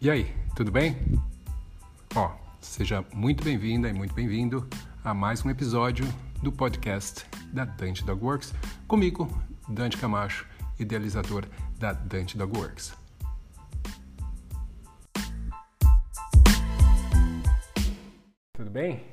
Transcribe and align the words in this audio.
E 0.00 0.08
aí, 0.08 0.32
tudo 0.54 0.70
bem? 0.70 0.96
Ó, 2.14 2.30
seja 2.60 3.04
muito 3.12 3.42
bem-vinda 3.42 3.88
e 3.88 3.92
muito 3.92 4.14
bem-vindo 4.14 4.64
a 5.02 5.12
mais 5.12 5.44
um 5.44 5.50
episódio 5.50 6.04
do 6.40 6.52
podcast 6.52 7.26
da 7.52 7.64
Dante 7.64 8.04
Dog 8.04 8.24
Works, 8.24 8.54
comigo, 8.86 9.28
Dante 9.68 9.96
Camacho, 9.96 10.46
idealizador 10.78 11.46
da 11.80 11.92
Dante 11.92 12.38
Dog 12.38 12.56
Works. 12.56 12.96
Tudo 18.52 18.70
bem? 18.70 19.04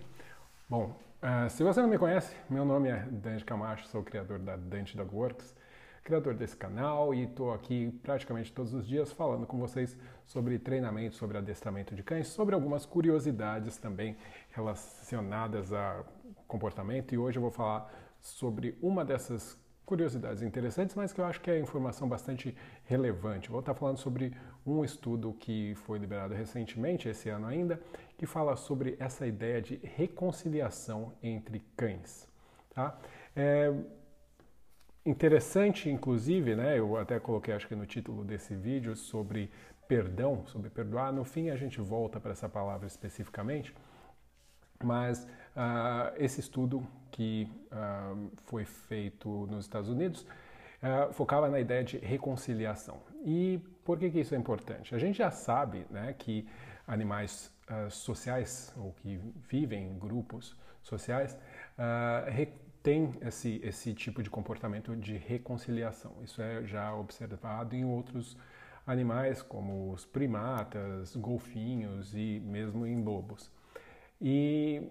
Bom, 0.70 0.96
uh, 1.24 1.50
se 1.50 1.64
você 1.64 1.82
não 1.82 1.90
me 1.90 1.98
conhece, 1.98 2.36
meu 2.48 2.64
nome 2.64 2.90
é 2.90 3.08
Dante 3.10 3.44
Camacho, 3.44 3.88
sou 3.88 4.02
o 4.02 4.04
criador 4.04 4.38
da 4.38 4.56
Dante 4.56 4.96
Dog 4.96 5.16
Works 5.16 5.56
criador 6.06 6.36
desse 6.36 6.56
canal 6.56 7.16
e 7.16 7.24
estou 7.24 7.52
aqui 7.52 7.92
praticamente 8.04 8.54
todos 8.54 8.76
os 8.76 8.88
dias 8.88 9.12
falando 9.12 9.48
com 9.48 9.58
vocês 9.58 9.98
sobre 10.24 10.60
treinamento, 10.60 11.16
sobre 11.16 11.36
adestramento 11.36 11.96
de 11.96 12.04
cães, 12.04 12.28
sobre 12.28 12.54
algumas 12.54 12.86
curiosidades 12.86 13.76
também 13.78 14.16
relacionadas 14.52 15.74
a 15.74 16.06
comportamento 16.48 17.16
e 17.16 17.18
hoje 17.18 17.40
eu 17.40 17.42
vou 17.42 17.50
falar 17.50 17.92
sobre 18.22 18.78
uma 18.84 19.04
dessas 19.04 19.60
curiosidades 19.84 20.44
interessantes, 20.44 20.96
mas 20.96 21.12
que 21.12 21.20
eu 21.20 21.26
acho 21.26 21.42
que 21.42 21.50
é 21.50 21.60
informação 21.60 22.08
bastante 22.08 22.56
relevante. 22.86 23.50
Vou 23.50 23.62
estar 23.62 23.74
falando 23.74 23.98
sobre 23.98 24.32
um 24.64 24.86
estudo 24.86 25.34
que 25.34 25.74
foi 25.74 25.98
liberado 25.98 26.36
recentemente, 26.36 27.10
esse 27.10 27.30
ano 27.30 27.48
ainda, 27.48 27.82
que 28.16 28.28
fala 28.28 28.56
sobre 28.56 28.96
essa 29.00 29.26
ideia 29.26 29.60
de 29.60 29.80
reconciliação 29.84 31.14
entre 31.22 31.64
cães. 31.76 32.28
Tá? 32.76 32.96
É, 33.36 33.74
Interessante, 35.06 35.88
inclusive, 35.88 36.56
né, 36.56 36.80
eu 36.80 36.98
até 36.98 37.20
coloquei 37.20 37.54
acho 37.54 37.68
que 37.68 37.76
no 37.76 37.86
título 37.86 38.24
desse 38.24 38.56
vídeo 38.56 38.96
sobre 38.96 39.52
perdão, 39.88 40.44
sobre 40.48 40.68
perdoar. 40.68 41.14
No 41.14 41.24
fim 41.24 41.52
a 41.52 41.56
gente 41.56 41.80
volta 41.80 42.20
para 42.20 42.32
essa 42.32 42.50
palavra 42.50 42.88
especificamente, 42.88 43.72
mas 44.84 45.24
uh, 45.56 46.12
esse 46.18 46.40
estudo 46.40 46.84
que 47.12 47.48
uh, 47.72 48.32
foi 48.46 48.66
feito 48.66 49.30
nos 49.46 49.66
Estados 49.66 49.90
Unidos 49.90 50.26
uh, 50.82 51.14
focava 51.14 51.50
na 51.50 51.60
ideia 51.60 51.84
de 51.84 52.00
reconciliação. 52.00 52.98
E 53.24 53.62
por 53.84 54.00
que, 54.00 54.10
que 54.10 54.22
isso 54.22 54.34
é 54.34 54.38
importante? 54.40 54.96
A 54.96 54.98
gente 54.98 55.20
já 55.20 55.30
sabe 55.30 55.86
né, 55.92 56.16
que 56.18 56.48
animais 56.88 57.54
sociais 57.90 58.72
ou 58.78 58.94
que 58.94 59.20
vivem 59.50 59.88
em 59.88 59.98
grupos 59.98 60.56
sociais 60.84 61.36
tem 62.86 63.12
esse, 63.20 63.60
esse 63.64 63.96
tipo 63.96 64.22
de 64.22 64.30
comportamento 64.30 64.96
de 64.96 65.18
reconciliação. 65.18 66.14
Isso 66.24 66.40
é 66.40 66.64
já 66.66 66.94
observado 66.94 67.76
em 67.76 67.84
outros 67.84 68.38
animais, 68.86 69.42
como 69.42 69.92
os 69.92 70.06
primatas, 70.06 71.16
golfinhos 71.16 72.14
e 72.14 72.40
mesmo 72.46 72.86
em 72.86 73.04
lobos. 73.04 73.50
E 74.22 74.84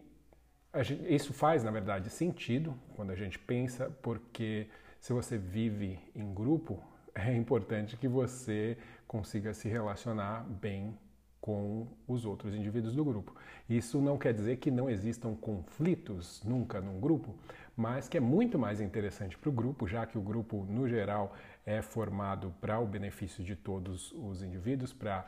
gente, 0.82 1.14
isso 1.14 1.32
faz, 1.32 1.62
na 1.62 1.70
verdade, 1.70 2.10
sentido 2.10 2.74
quando 2.96 3.12
a 3.12 3.14
gente 3.14 3.38
pensa, 3.38 3.88
porque 4.02 4.66
se 4.98 5.12
você 5.12 5.38
vive 5.38 5.96
em 6.16 6.34
grupo, 6.34 6.82
é 7.14 7.32
importante 7.32 7.96
que 7.96 8.08
você 8.08 8.76
consiga 9.06 9.54
se 9.54 9.68
relacionar 9.68 10.42
bem 10.42 10.98
com 11.44 11.86
os 12.08 12.24
outros 12.24 12.54
indivíduos 12.54 12.96
do 12.96 13.04
grupo. 13.04 13.36
Isso 13.68 14.00
não 14.00 14.16
quer 14.16 14.32
dizer 14.32 14.56
que 14.56 14.70
não 14.70 14.88
existam 14.88 15.34
conflitos 15.34 16.42
nunca 16.42 16.80
num 16.80 16.98
grupo, 16.98 17.34
mas 17.76 18.08
que 18.08 18.16
é 18.16 18.20
muito 18.20 18.58
mais 18.58 18.80
interessante 18.80 19.36
para 19.36 19.48
o 19.48 19.52
grupo, 19.52 19.86
já 19.86 20.06
que 20.06 20.16
o 20.16 20.20
grupo, 20.20 20.64
no 20.68 20.88
geral, 20.88 21.34
é 21.66 21.82
formado 21.82 22.54
para 22.60 22.78
o 22.78 22.86
benefício 22.86 23.42
de 23.42 23.56
todos 23.56 24.12
os 24.12 24.42
indivíduos, 24.42 24.92
para 24.92 25.24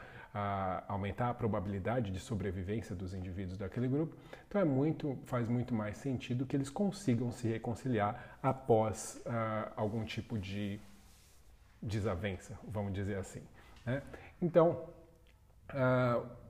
aumentar 0.86 1.30
a 1.30 1.34
probabilidade 1.34 2.10
de 2.10 2.20
sobrevivência 2.20 2.94
dos 2.94 3.14
indivíduos 3.14 3.56
daquele 3.56 3.88
grupo. 3.88 4.14
Então 4.46 4.60
é 4.60 4.64
muito, 4.64 5.18
faz 5.24 5.48
muito 5.48 5.74
mais 5.74 5.96
sentido 5.96 6.44
que 6.44 6.54
eles 6.54 6.68
consigam 6.68 7.32
se 7.32 7.48
reconciliar 7.48 8.38
após 8.42 9.20
uh, 9.24 9.72
algum 9.74 10.04
tipo 10.04 10.38
de 10.38 10.78
desavença, 11.80 12.58
vamos 12.68 12.92
dizer 12.92 13.16
assim. 13.16 13.42
Né? 13.86 14.02
Então, 14.42 14.84
Uh, 15.74 16.45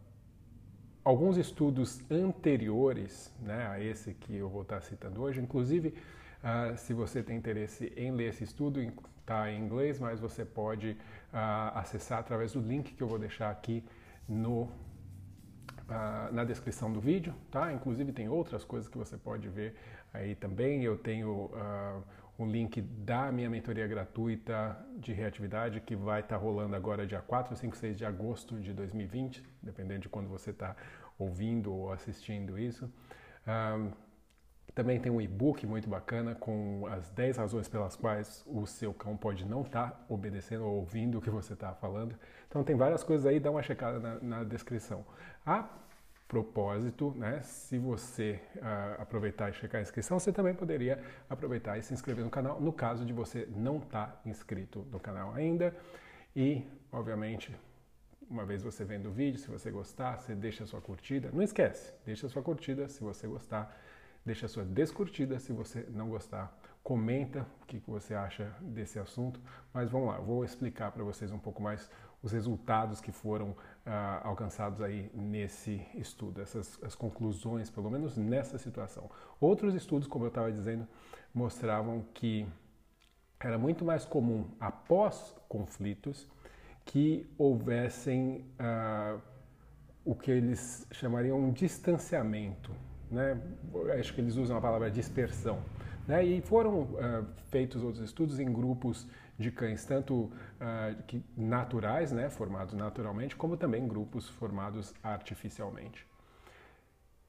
alguns 1.06 1.36
estudos 1.36 2.02
anteriores 2.10 3.32
né, 3.40 3.68
a 3.68 3.80
esse 3.80 4.12
que 4.12 4.34
eu 4.34 4.48
vou 4.48 4.62
estar 4.62 4.80
citando 4.80 5.22
hoje, 5.22 5.40
inclusive, 5.40 5.94
uh, 6.42 6.76
se 6.76 6.92
você 6.92 7.22
tem 7.22 7.36
interesse 7.36 7.92
em 7.96 8.10
ler 8.10 8.30
esse 8.30 8.42
estudo, 8.42 8.80
está 9.20 9.48
em 9.52 9.62
inglês, 9.62 10.00
mas 10.00 10.18
você 10.18 10.44
pode 10.44 10.96
uh, 11.32 11.78
acessar 11.78 12.18
através 12.18 12.54
do 12.54 12.60
link 12.60 12.92
que 12.92 13.00
eu 13.00 13.06
vou 13.06 13.20
deixar 13.20 13.50
aqui 13.50 13.84
no, 14.28 14.68
na 16.32 16.42
descrição 16.42 16.92
do 16.92 17.00
vídeo, 17.00 17.32
tá? 17.52 17.72
Inclusive 17.72 18.10
tem 18.12 18.28
outras 18.28 18.64
coisas 18.64 18.88
que 18.90 18.98
você 18.98 19.16
pode 19.16 19.48
ver 19.48 19.76
aí 20.12 20.34
também. 20.34 20.82
Eu 20.82 20.98
tenho 20.98 21.48
o 22.38 22.44
link 22.44 22.80
da 22.80 23.32
minha 23.32 23.48
mentoria 23.48 23.86
gratuita 23.86 24.76
de 24.98 25.12
reatividade 25.12 25.80
que 25.80 25.96
vai 25.96 26.20
estar 26.20 26.36
tá 26.36 26.42
rolando 26.42 26.76
agora 26.76 27.06
dia 27.06 27.20
4, 27.20 27.56
5, 27.56 27.76
6 27.76 27.96
de 27.96 28.04
agosto 28.04 28.60
de 28.60 28.72
2020, 28.74 29.42
dependendo 29.62 30.00
de 30.00 30.08
quando 30.08 30.28
você 30.28 30.50
está 30.50 30.76
ouvindo 31.18 31.72
ou 31.72 31.92
assistindo 31.92 32.58
isso. 32.58 32.92
Um, 33.46 33.90
também 34.74 35.00
tem 35.00 35.10
um 35.10 35.22
e-book 35.22 35.66
muito 35.66 35.88
bacana 35.88 36.34
com 36.34 36.86
as 36.90 37.08
10 37.08 37.38
razões 37.38 37.66
pelas 37.66 37.96
quais 37.96 38.44
o 38.46 38.66
seu 38.66 38.92
cão 38.92 39.16
pode 39.16 39.46
não 39.46 39.62
estar 39.62 39.92
tá 39.92 40.04
obedecendo 40.06 40.66
ou 40.66 40.74
ouvindo 40.76 41.16
o 41.16 41.22
que 41.22 41.30
você 41.30 41.54
está 41.54 41.74
falando. 41.74 42.14
Então 42.46 42.62
tem 42.62 42.76
várias 42.76 43.02
coisas 43.02 43.24
aí, 43.24 43.40
dá 43.40 43.50
uma 43.50 43.62
checada 43.62 43.98
na, 43.98 44.20
na 44.20 44.44
descrição. 44.44 45.06
A 45.46 45.66
propósito, 46.28 47.14
né, 47.16 47.40
se 47.42 47.78
você 47.78 48.40
uh, 48.56 49.00
aproveitar 49.00 49.50
e 49.50 49.52
checar 49.52 49.78
a 49.78 49.82
inscrição, 49.82 50.18
você 50.18 50.32
também 50.32 50.54
poderia 50.54 51.02
aproveitar 51.30 51.78
e 51.78 51.82
se 51.82 51.94
inscrever 51.94 52.24
no 52.24 52.30
canal, 52.30 52.60
no 52.60 52.72
caso 52.72 53.04
de 53.04 53.12
você 53.12 53.48
não 53.54 53.78
estar 53.78 54.06
tá 54.06 54.20
inscrito 54.28 54.86
no 54.90 54.98
canal 54.98 55.32
ainda. 55.34 55.74
E, 56.34 56.64
obviamente, 56.92 57.56
uma 58.28 58.44
vez 58.44 58.62
você 58.62 58.84
vendo 58.84 59.08
o 59.08 59.12
vídeo, 59.12 59.38
se 59.38 59.48
você 59.48 59.70
gostar, 59.70 60.18
você 60.18 60.34
deixa 60.34 60.64
a 60.64 60.66
sua 60.66 60.80
curtida. 60.80 61.30
Não 61.32 61.42
esquece, 61.42 61.92
deixa 62.04 62.26
a 62.26 62.30
sua 62.30 62.42
curtida 62.42 62.88
se 62.88 63.00
você 63.00 63.26
gostar, 63.26 63.80
deixa 64.24 64.46
a 64.46 64.48
sua 64.48 64.64
descurtida 64.64 65.38
se 65.38 65.52
você 65.52 65.86
não 65.90 66.08
gostar. 66.08 66.58
Comenta 66.82 67.46
o 67.62 67.66
que 67.66 67.80
você 67.86 68.14
acha 68.14 68.52
desse 68.60 68.98
assunto, 68.98 69.40
mas 69.72 69.90
vamos 69.90 70.08
lá, 70.08 70.18
vou 70.18 70.44
explicar 70.44 70.90
para 70.90 71.04
vocês 71.04 71.30
um 71.32 71.38
pouco 71.38 71.62
mais 71.62 71.90
os 72.22 72.32
resultados 72.32 73.00
que 73.00 73.12
foram 73.12 73.50
uh, 73.50 73.56
alcançados 74.24 74.80
aí 74.80 75.10
nesse 75.14 75.80
estudo, 75.94 76.40
essas 76.40 76.78
as 76.82 76.94
conclusões, 76.94 77.70
pelo 77.70 77.90
menos 77.90 78.16
nessa 78.16 78.58
situação. 78.58 79.10
Outros 79.40 79.74
estudos, 79.74 80.08
como 80.08 80.24
eu 80.24 80.28
estava 80.28 80.50
dizendo, 80.50 80.86
mostravam 81.32 82.04
que 82.14 82.46
era 83.38 83.58
muito 83.58 83.84
mais 83.84 84.04
comum 84.04 84.46
após 84.58 85.34
conflitos 85.48 86.28
que 86.84 87.26
houvessem 87.36 88.44
uh, 88.60 89.20
o 90.04 90.14
que 90.14 90.30
eles 90.30 90.86
chamariam 90.92 91.38
um 91.38 91.52
distanciamento, 91.52 92.70
né? 93.10 93.40
Acho 93.98 94.14
que 94.14 94.20
eles 94.20 94.36
usam 94.36 94.56
a 94.56 94.60
palavra 94.60 94.90
dispersão. 94.90 95.60
Né? 96.06 96.24
E 96.24 96.40
foram 96.40 96.82
uh, 96.82 97.26
feitos 97.50 97.82
outros 97.82 98.04
estudos 98.04 98.38
em 98.38 98.52
grupos 98.52 99.08
de 99.38 99.50
cães, 99.50 99.84
tanto 99.84 100.14
uh, 100.24 101.02
que, 101.06 101.22
naturais, 101.36 102.12
né, 102.12 102.28
formados 102.30 102.74
naturalmente, 102.74 103.36
como 103.36 103.56
também 103.56 103.86
grupos 103.86 104.28
formados 104.28 104.94
artificialmente. 105.02 106.06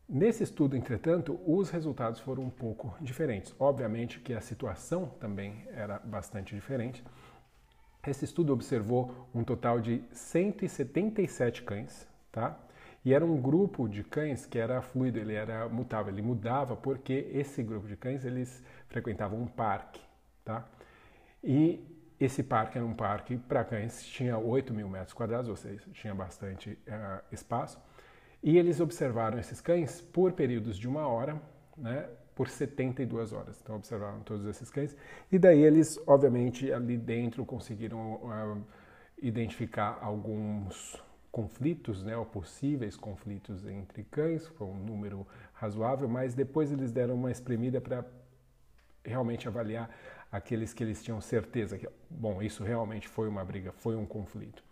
Nesse 0.09 0.41
estudo, 0.41 0.78
entretanto, 0.78 1.38
os 1.46 1.69
resultados 1.69 2.22
foram 2.22 2.44
um 2.44 2.50
pouco 2.50 2.96
diferentes. 3.01 3.53
Obviamente 3.59 4.22
que 4.22 4.34
a 4.34 4.40
situação 4.40 5.07
também 5.20 5.67
era 5.73 5.99
bastante 5.99 6.55
diferente. 6.55 7.03
Esse 8.05 8.23
estudo 8.23 8.53
observou 8.53 9.28
um 9.35 9.43
total 9.43 9.81
de 9.81 10.02
177 10.14 11.64
cães, 11.64 12.08
tá? 12.31 12.58
E 13.03 13.14
era 13.14 13.26
um 13.26 13.41
grupo 13.41 13.87
de 13.90 14.02
cães 14.02 14.46
que 14.46 14.58
era 14.58 14.81
fluido, 14.81 15.20
ele 15.20 15.34
era 15.34 15.67
mutável, 15.67 16.14
ele 16.14 16.22
mudava 16.22 16.78
porque 16.78 17.29
esse 17.34 17.61
grupo 17.61 17.85
de 17.85 17.97
cães 17.97 18.23
eles 18.23 18.64
frequentavam 18.87 19.41
um 19.41 19.47
parque, 19.47 19.99
tá? 20.46 20.66
E 21.43 21.97
esse 22.19 22.41
parque 22.41 22.78
era 22.78 22.85
um 22.85 22.93
parque 22.93 23.37
para 23.37 23.64
cães, 23.64 24.03
tinha 24.03 24.37
8 24.37 24.73
mil 24.73 24.90
metros 24.90 25.14
quadrados, 25.14 25.49
ou 25.49 25.55
seja, 25.55 25.84
tinha 25.93 26.16
bastante 26.16 26.72
uh, 26.87 27.23
espaço. 27.31 27.79
E 28.41 28.58
eles 28.58 28.79
observaram 28.79 29.37
esses 29.37 29.61
cães 29.61 30.02
por 30.02 30.34
períodos 30.34 30.78
de 30.78 30.87
uma 30.87 31.08
hora, 31.08 31.40
né, 31.78 32.09
por 32.34 32.49
72 32.49 33.34
horas. 33.34 33.59
Então, 33.61 33.75
observaram 33.75 34.22
todos 34.22 34.46
esses 34.46 34.69
cães. 34.69 34.96
E 35.31 35.37
daí 35.37 35.61
eles, 35.61 35.99
obviamente, 36.08 36.72
ali 36.72 36.97
dentro 36.97 37.46
conseguiram 37.46 38.16
uh, 38.16 38.64
identificar 39.22 39.99
alguns 40.02 41.02
conflitos, 41.31 42.03
né, 42.03 42.17
ou 42.17 42.25
possíveis 42.25 42.96
conflitos 42.96 43.67
entre 43.67 44.03
cães, 44.05 44.47
foi 44.47 44.66
um 44.66 44.73
número 44.73 45.28
razoável, 45.53 46.09
mas 46.09 46.34
depois 46.34 46.72
eles 46.72 46.91
deram 46.91 47.14
uma 47.14 47.29
espremida 47.29 47.79
para 47.79 48.03
realmente 49.05 49.47
avaliar 49.47 49.90
aqueles 50.32 50.74
que 50.74 50.84
eles 50.84 51.03
tinham 51.03 51.20
certeza 51.22 51.78
que, 51.78 51.88
bom, 52.09 52.41
isso 52.41 52.64
realmente 52.64 53.08
foi 53.08 53.28
uma 53.28 53.44
briga, 53.44 53.72
foi 53.72 53.96
um 53.96 54.06
conflito. 54.06 54.64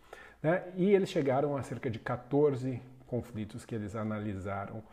Né? 0.41 0.63
E 0.75 0.93
eles 0.93 1.09
chegaram 1.09 1.55
a 1.55 1.63
cerca 1.63 1.89
de 1.89 1.99
14 1.99 2.81
conflitos 3.07 3.65
que 3.65 3.73
eles 3.73 3.95
analisaram 3.95 4.83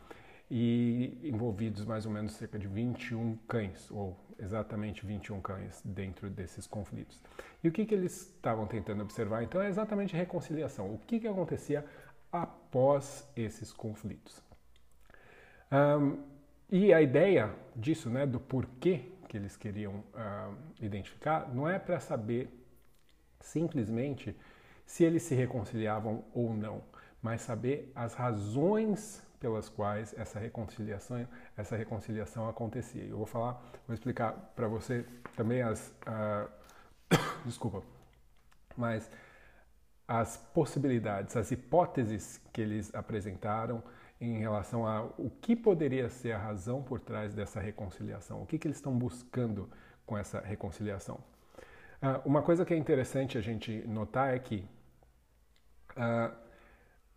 e 0.51 1.19
envolvidos 1.25 1.85
mais 1.85 2.05
ou 2.05 2.13
menos 2.13 2.33
cerca 2.33 2.59
de 2.59 2.69
21 2.69 3.37
cães, 3.49 3.91
ou 3.91 4.17
exatamente 4.39 5.07
21 5.07 5.41
cães 5.41 5.81
dentro 5.85 6.29
desses 6.29 6.67
conflitos. 6.67 7.23
E 7.65 7.69
o 7.69 7.73
que, 7.73 7.87
que 7.87 7.95
eles 7.95 8.29
estavam 8.35 8.67
tentando 8.67 9.03
observar 9.03 9.43
então 9.43 9.63
é 9.63 9.69
exatamente 9.69 10.15
reconciliação. 10.15 10.93
O 10.93 10.99
que, 10.99 11.21
que 11.21 11.29
acontecia 11.29 11.85
após 12.31 13.27
esses 13.35 13.73
conflitos? 13.73 14.43
Um, 15.71 16.19
e 16.71 16.93
a 16.93 17.01
ideia 17.01 17.55
disso, 17.75 18.11
né, 18.11 18.27
do 18.27 18.41
porquê 18.41 19.11
que 19.33 19.39
eles 19.39 19.57
queriam 19.57 19.95
uh, 19.95 20.55
identificar, 20.79 21.49
não 21.55 21.67
é 21.67 21.79
para 21.79 21.99
saber 21.99 22.51
simplesmente 23.41 24.37
se 24.85 25.05
eles 25.05 25.23
se 25.23 25.35
reconciliavam 25.35 26.23
ou 26.35 26.53
não, 26.53 26.83
mas 27.23 27.41
saber 27.41 27.91
as 27.95 28.13
razões 28.13 29.23
pelas 29.41 29.71
quais 29.71 30.15
essa 30.19 30.39
reconciliação, 30.39 31.27
essa 31.57 31.75
reconciliação 31.75 32.47
acontecia. 32.47 33.05
Eu 33.05 33.17
vou 33.17 33.25
falar, 33.25 33.55
vou 33.87 33.95
explicar 33.95 34.33
para 34.55 34.69
você 34.69 35.07
também 35.35 35.63
as, 35.63 35.89
uh, 36.07 36.51
desculpa, 37.47 37.83
mas 38.77 39.11
as 40.07 40.37
possibilidades, 40.37 41.39
as 41.39 41.51
hipóteses 41.51 42.39
que 42.53 42.61
eles 42.61 42.95
apresentaram 42.95 43.83
em 44.23 44.39
relação 44.39 44.87
a 44.87 45.03
o 45.19 45.29
que 45.41 45.57
poderia 45.57 46.09
ser 46.09 46.33
a 46.33 46.39
razão 46.39 46.81
por 46.81 47.01
trás 47.01 47.35
dessa 47.35 47.61
reconciliação, 47.61 48.41
o 48.41 48.47
que, 48.47 48.57
que 48.57 48.69
eles 48.69 48.77
estão 48.77 48.97
buscando 48.97 49.69
com 50.07 50.17
essa 50.17 50.41
reconciliação. 50.41 51.17
Uh, 52.01 52.21
uma 52.25 52.41
coisa 52.41 52.65
que 52.65 52.73
é 52.73 52.77
interessante 52.77 53.37
a 53.37 53.41
gente 53.41 53.85
notar 53.87 54.33
é 54.33 54.39
que 54.39 54.65
uh, 55.97 56.33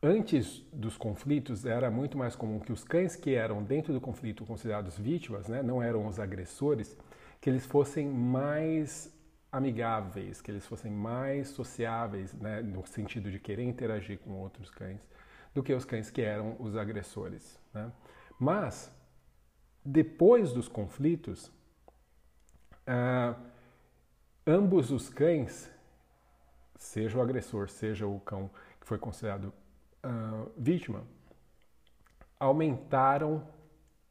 antes 0.02 0.66
dos 0.74 0.98
conflitos 0.98 1.66
era 1.66 1.92
muito 1.92 2.18
mais 2.18 2.36
comum 2.36 2.60
que 2.60 2.72
os 2.72 2.84
cães 2.84 3.16
que 3.16 3.36
eram 3.36 3.64
dentro 3.64 3.94
do 3.94 4.02
conflito 4.02 4.44
considerados 4.44 4.98
vítimas, 4.98 5.48
né, 5.48 5.62
não 5.62 5.84
eram 5.84 6.08
os 6.08 6.20
agressores, 6.20 6.98
que 7.40 7.50
eles 7.50 7.68
fossem 7.68 8.08
mais 8.08 9.14
amigáveis, 9.52 10.42
que 10.42 10.50
eles 10.50 10.66
fossem 10.66 10.92
mais 10.92 11.50
sociáveis, 11.50 12.34
né, 12.34 12.62
no 12.64 12.86
sentido 12.88 13.30
de 13.30 13.40
querer 13.40 13.64
interagir 13.64 14.18
com 14.20 14.32
outros 14.32 14.72
cães 14.72 15.00
do 15.56 15.64
que 15.64 15.74
os 15.74 15.86
cães 15.86 16.12
que 16.12 16.22
eram 16.22 16.58
os 16.60 16.76
agressores. 16.76 17.58
Né? 17.74 17.90
Mas, 18.38 18.94
depois 19.84 20.52
dos 20.52 20.68
conflitos, 20.68 21.50
ah, 22.86 23.36
ambos 24.46 24.92
os 24.92 25.10
cães, 25.10 25.72
seja 26.78 27.18
o 27.18 27.22
agressor, 27.22 27.70
seja 27.70 28.06
o 28.06 28.20
cão 28.20 28.52
que 28.82 28.86
foi 28.86 29.00
considerado 29.00 29.54
ah, 30.04 30.46
vítima, 30.58 31.04
aumentaram 32.38 33.48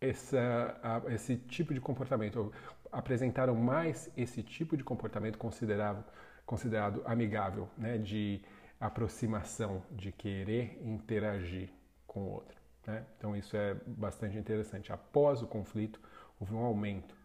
essa, 0.01 1.03
esse 1.09 1.37
tipo 1.37 1.75
de 1.75 1.81
comportamento, 1.81 2.51
apresentaram 2.91 3.55
mais 3.55 4.11
esse 4.17 4.43
tipo 4.43 4.79
de 4.79 4.83
comportamento 4.83 5.37
considerado, 5.37 6.03
considerado 6.47 7.03
amigável, 7.05 7.69
né? 7.77 7.99
de 7.99 8.41
aproximação, 8.87 9.83
de 9.91 10.13
querer 10.13 10.79
interagir 10.85 11.71
com 12.07 12.21
o 12.21 12.33
outro. 12.33 12.61
Né? 12.87 13.03
Então 13.17 13.35
isso 13.35 13.57
é 13.57 13.75
bastante 13.87 14.37
interessante. 14.37 14.93
Após 14.93 15.41
o 15.43 15.47
conflito, 15.47 15.99
houve 16.39 16.55
um 16.55 16.59
aumento. 16.59 17.17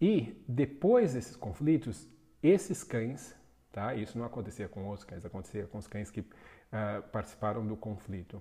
E 0.00 0.40
depois 0.46 1.14
desses 1.14 1.34
conflitos, 1.34 2.08
esses 2.40 2.84
cães, 2.84 3.34
tá? 3.72 3.94
Isso 3.94 4.16
não 4.16 4.24
acontecia 4.24 4.68
com 4.68 4.84
outros 4.86 5.04
cães, 5.04 5.24
acontecia 5.24 5.66
com 5.66 5.78
os 5.78 5.88
cães 5.88 6.08
que 6.08 6.20
uh, 6.20 7.02
participaram 7.10 7.66
do 7.66 7.76
conflito. 7.76 8.40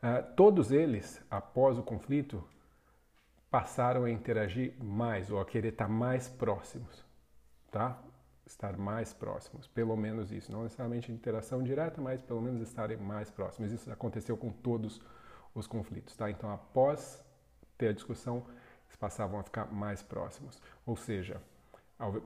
Uh, 0.00 0.32
todos 0.36 0.70
eles, 0.70 1.20
após 1.28 1.76
o 1.76 1.82
conflito, 1.82 2.46
passaram 3.50 4.04
a 4.04 4.10
interagir 4.10 4.74
mais 4.80 5.28
ou 5.30 5.40
a 5.40 5.44
querer 5.44 5.72
estar 5.72 5.88
mais 5.88 6.28
próximos, 6.28 7.04
tá? 7.72 8.00
Estar 8.48 8.76
mais 8.76 9.12
próximos, 9.12 9.68
pelo 9.68 9.96
menos 9.96 10.32
isso. 10.32 10.50
Não 10.50 10.62
necessariamente 10.62 11.12
interação 11.12 11.62
direta, 11.62 12.00
mas 12.00 12.22
pelo 12.22 12.40
menos 12.40 12.60
estarem 12.62 12.96
mais 12.96 13.30
próximos. 13.30 13.70
Isso 13.70 13.90
aconteceu 13.90 14.36
com 14.36 14.50
todos 14.50 15.00
os 15.54 15.66
conflitos, 15.66 16.16
tá? 16.16 16.30
Então, 16.30 16.50
após 16.50 17.22
ter 17.76 17.88
a 17.88 17.92
discussão, 17.92 18.44
eles 18.86 18.96
passavam 18.96 19.38
a 19.38 19.42
ficar 19.42 19.66
mais 19.70 20.02
próximos. 20.02 20.60
Ou 20.86 20.96
seja, 20.96 21.40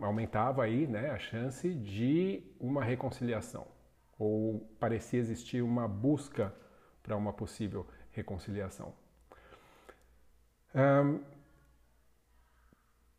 aumentava 0.00 0.62
aí 0.62 0.86
né, 0.86 1.10
a 1.10 1.18
chance 1.18 1.72
de 1.74 2.42
uma 2.60 2.84
reconciliação, 2.84 3.66
ou 4.18 4.60
parecia 4.78 5.18
existir 5.18 5.62
uma 5.62 5.88
busca 5.88 6.54
para 7.02 7.16
uma 7.16 7.32
possível 7.32 7.86
reconciliação. 8.12 8.94
Um, 10.74 11.20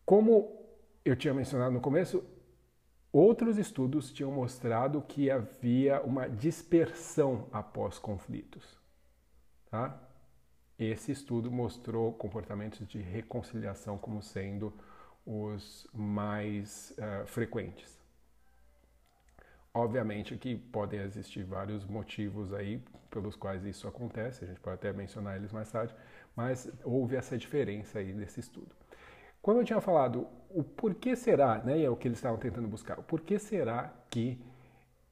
como 0.06 0.64
eu 1.04 1.16
tinha 1.16 1.34
mencionado 1.34 1.72
no 1.72 1.82
começo, 1.82 2.24
Outros 3.14 3.60
estudos 3.60 4.12
tinham 4.12 4.32
mostrado 4.32 5.00
que 5.00 5.30
havia 5.30 6.02
uma 6.02 6.28
dispersão 6.28 7.48
após 7.52 8.00
conflitos. 8.00 8.76
Tá? 9.70 10.02
Esse 10.80 11.12
estudo 11.12 11.52
mostrou 11.52 12.12
comportamentos 12.14 12.88
de 12.88 12.98
reconciliação 12.98 14.00
como 14.00 14.24
sendo 14.24 14.74
os 15.24 15.88
mais 15.94 16.92
uh, 16.98 17.28
frequentes. 17.28 18.02
Obviamente 19.72 20.36
que 20.36 20.56
podem 20.56 21.00
existir 21.02 21.44
vários 21.44 21.86
motivos 21.86 22.52
aí 22.52 22.84
pelos 23.12 23.36
quais 23.36 23.64
isso 23.64 23.88
acontece, 23.88 24.44
a 24.44 24.48
gente 24.48 24.60
pode 24.60 24.74
até 24.74 24.92
mencionar 24.92 25.36
eles 25.36 25.52
mais 25.52 25.72
tarde, 25.72 25.96
mas 26.36 26.68
houve 26.84 27.16
essa 27.16 27.38
diferença 27.38 28.00
aí 28.00 28.12
nesse 28.12 28.40
estudo. 28.40 28.76
Quando 29.44 29.60
eu 29.60 29.66
tinha 29.66 29.82
falado 29.82 30.26
o 30.50 30.64
porquê 30.64 31.18
será, 31.18 31.58
né, 31.58 31.84
é 31.84 31.90
o 31.90 31.98
que 31.98 32.08
eles 32.08 32.18
estavam 32.18 32.40
tentando 32.40 32.66
buscar, 32.66 32.98
o 32.98 33.04
porquê 33.04 33.38
será 33.38 33.94
que 34.10 34.42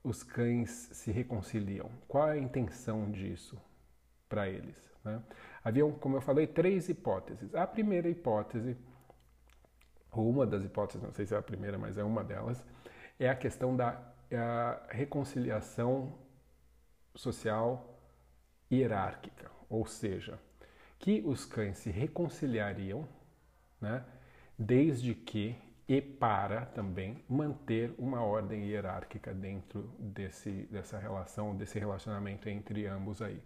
os 0.02 0.24
cães 0.24 0.70
se 0.94 1.12
reconciliam? 1.12 1.92
Qual 2.08 2.24
a 2.24 2.38
intenção 2.38 3.12
disso 3.12 3.62
para 4.30 4.48
eles? 4.48 4.90
Né? 5.04 5.22
Como 6.00 6.16
eu 6.16 6.22
falei, 6.22 6.48
três 6.48 6.88
hipóteses. 6.88 7.54
A 7.54 7.68
primeira 7.68 8.08
hipótese, 8.08 8.78
ou 10.14 10.30
uma 10.30 10.48
das 10.48 10.64
hipóteses, 10.64 11.04
não 11.04 11.12
sei 11.12 11.26
se 11.26 11.36
é 11.36 11.38
a 11.38 11.42
primeira, 11.42 11.78
mas 11.78 11.98
é 11.98 12.04
uma 12.04 12.24
delas, 12.24 12.64
é 13.20 13.30
a 13.30 13.36
questão 13.36 13.76
da 13.76 14.02
a 14.34 14.82
reconciliação 14.88 16.18
social 17.14 18.00
hierárquica, 18.72 19.52
ou 19.70 19.86
seja, 19.86 20.40
que 20.98 21.22
os 21.26 21.46
cães 21.46 21.80
se 21.80 21.92
reconciliariam, 21.92 23.06
né? 23.82 24.06
Desde 24.62 25.16
que 25.16 25.56
e 25.88 26.00
para 26.00 26.68
também 26.68 27.18
manter 27.28 27.94
uma 27.98 28.22
ordem 28.22 28.64
hierárquica 28.64 29.34
dentro 29.34 29.92
desse, 30.00 30.52
dessa 30.72 30.98
relação, 30.98 31.56
desse 31.56 31.80
relacionamento 31.80 32.48
entre 32.48 32.86
ambos 32.86 33.22
aí, 33.22 33.42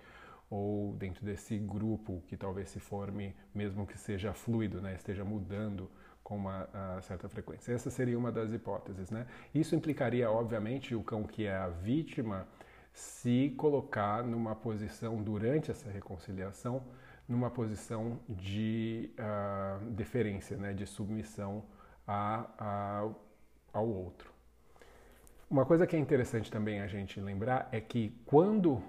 ou 0.50 0.94
dentro 0.94 1.26
desse 1.26 1.58
grupo 1.58 2.22
que 2.28 2.36
talvez 2.36 2.70
se 2.70 2.80
forme, 2.80 3.34
mesmo 3.54 3.88
que 3.88 3.98
seja 3.98 4.34
fluido, 4.34 4.82
né, 4.82 4.94
esteja 4.96 5.24
mudando 5.24 5.90
com 6.22 6.36
uma 6.36 6.68
certa 7.02 7.30
frequência. 7.30 7.72
Essa 7.72 7.90
seria 7.90 8.18
uma 8.18 8.32
das 8.32 8.52
hipóteses, 8.52 9.10
né? 9.10 9.28
Isso 9.54 9.76
implicaria, 9.76 10.30
obviamente, 10.30 10.96
o 10.96 11.04
cão 11.04 11.24
que 11.24 11.46
é 11.46 11.56
a 11.56 11.70
vítima 11.70 12.48
se 12.92 13.54
colocar 13.58 14.24
numa 14.24 14.56
posição 14.56 15.22
durante 15.22 15.70
essa 15.70 15.90
reconciliação 15.90 16.84
numa 17.28 17.50
posição 17.50 18.20
de 18.30 19.10
uh, 19.20 19.84
deferência, 19.92 20.56
né, 20.58 20.74
de 20.74 20.86
submissão 20.86 21.64
a, 22.08 22.46
a, 22.58 23.10
ao 23.74 23.88
outro. 23.88 24.32
Uma 25.50 25.66
coisa 25.66 25.86
que 25.88 25.96
é 25.96 26.00
interessante 26.00 26.52
também 26.52 26.82
a 26.82 26.88
gente 26.88 27.20
lembrar 27.20 27.70
é 27.72 27.80
que 27.80 28.20
quando 28.26 28.82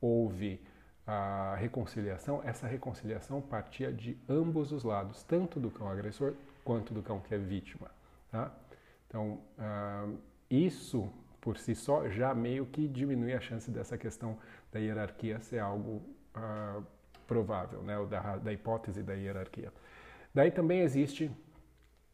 houve 0.00 0.60
a 1.06 1.56
reconciliação, 1.56 2.40
essa 2.44 2.66
reconciliação 2.66 3.40
partia 3.40 3.92
de 3.92 4.16
ambos 4.28 4.72
os 4.72 4.84
lados, 4.84 5.22
tanto 5.24 5.58
do 5.58 5.70
cão 5.70 5.88
agressor 5.88 6.34
quanto 6.64 6.94
do 6.94 7.02
cão 7.02 7.20
que 7.20 7.34
é 7.34 7.38
vítima. 7.38 7.90
Tá? 8.30 8.52
Então, 9.08 9.40
uh, 9.58 10.18
isso 10.50 11.12
por 11.40 11.58
si 11.58 11.74
só 11.74 12.08
já 12.08 12.34
meio 12.34 12.66
que 12.66 12.86
diminui 12.86 13.32
a 13.34 13.40
chance 13.40 13.70
dessa 13.70 13.98
questão 13.98 14.38
da 14.70 14.78
hierarquia 14.78 15.40
ser 15.40 15.58
algo 15.58 16.02
uh, 16.36 16.84
provável, 17.32 17.82
né, 17.82 17.94
da, 18.10 18.36
da 18.36 18.52
hipótese 18.52 19.02
da 19.02 19.14
hierarquia. 19.14 19.72
Daí 20.34 20.50
também 20.50 20.80
existe 20.80 21.30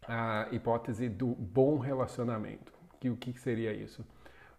a 0.06 0.46
hipótese 0.52 1.08
do 1.08 1.26
bom 1.26 1.78
relacionamento. 1.78 2.72
Que, 3.00 3.10
o 3.10 3.16
que 3.16 3.32
seria 3.38 3.72
isso? 3.72 4.06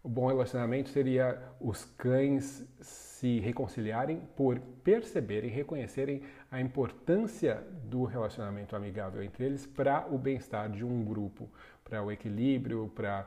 O 0.03 0.09
bom 0.09 0.27
relacionamento 0.27 0.89
seria 0.89 1.41
os 1.59 1.85
cães 1.97 2.65
se 2.81 3.39
reconciliarem 3.39 4.21
por 4.35 4.59
perceberem, 4.83 5.49
reconhecerem 5.49 6.23
a 6.51 6.59
importância 6.59 7.63
do 7.85 8.03
relacionamento 8.03 8.75
amigável 8.75 9.23
entre 9.23 9.45
eles 9.45 9.65
para 9.65 10.07
o 10.09 10.17
bem-estar 10.17 10.69
de 10.69 10.85
um 10.85 11.03
grupo, 11.03 11.49
para 11.83 12.03
o 12.03 12.11
equilíbrio, 12.11 12.91
para 12.95 13.25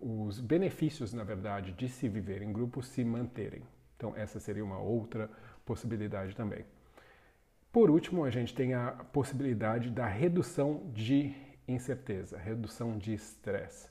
os 0.00 0.40
benefícios, 0.40 1.12
na 1.12 1.24
verdade, 1.24 1.72
de 1.72 1.88
se 1.88 2.08
viver 2.08 2.42
em 2.42 2.52
grupo 2.52 2.82
se 2.82 3.04
manterem. 3.04 3.62
Então, 3.96 4.14
essa 4.16 4.38
seria 4.38 4.64
uma 4.64 4.78
outra 4.78 5.30
possibilidade 5.66 6.34
também. 6.34 6.64
Por 7.70 7.90
último, 7.90 8.24
a 8.24 8.30
gente 8.30 8.54
tem 8.54 8.72
a 8.72 8.92
possibilidade 9.12 9.90
da 9.90 10.06
redução 10.06 10.90
de 10.94 11.34
incerteza, 11.68 12.38
redução 12.38 12.96
de 12.96 13.12
estresse. 13.12 13.90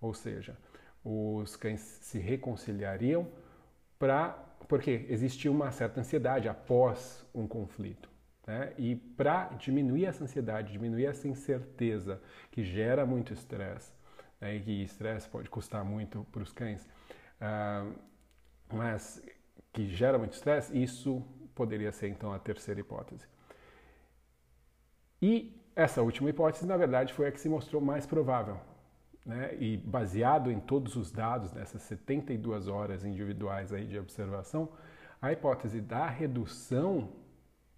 Ou 0.00 0.14
seja, 0.14 0.56
os 1.04 1.54
cães 1.56 1.80
se 1.80 2.18
reconciliariam 2.18 3.28
para 3.98 4.42
porque 4.68 5.06
existia 5.08 5.50
uma 5.50 5.70
certa 5.70 6.00
ansiedade 6.00 6.48
após 6.48 7.24
um 7.34 7.46
conflito. 7.46 8.08
Né? 8.46 8.72
E 8.78 8.96
para 8.96 9.48
diminuir 9.58 10.06
essa 10.06 10.24
ansiedade, 10.24 10.72
diminuir 10.72 11.06
essa 11.06 11.28
incerteza 11.28 12.20
que 12.50 12.64
gera 12.64 13.04
muito 13.04 13.32
estresse, 13.32 13.92
né? 14.40 14.56
e 14.56 14.60
que 14.60 14.82
estresse 14.82 15.28
pode 15.28 15.48
custar 15.50 15.84
muito 15.84 16.26
para 16.32 16.42
os 16.42 16.52
cães, 16.52 16.82
uh, 17.40 17.94
mas 18.72 19.22
que 19.76 19.86
gera 19.94 20.16
muito 20.16 20.32
estresse, 20.32 20.74
isso 20.82 21.22
poderia 21.54 21.92
ser 21.92 22.08
então 22.08 22.32
a 22.32 22.38
terceira 22.38 22.80
hipótese. 22.80 23.26
E 25.20 25.54
essa 25.76 26.00
última 26.00 26.30
hipótese, 26.30 26.64
na 26.64 26.78
verdade, 26.78 27.12
foi 27.12 27.28
a 27.28 27.32
que 27.32 27.38
se 27.38 27.46
mostrou 27.46 27.82
mais 27.82 28.06
provável. 28.06 28.58
Né? 29.24 29.54
E 29.60 29.76
baseado 29.76 30.50
em 30.50 30.58
todos 30.58 30.96
os 30.96 31.12
dados 31.12 31.50
dessas 31.52 31.82
72 31.82 32.68
horas 32.68 33.04
individuais 33.04 33.70
aí 33.70 33.86
de 33.86 33.98
observação, 33.98 34.70
a 35.20 35.30
hipótese 35.30 35.82
da 35.82 36.06
redução 36.06 37.12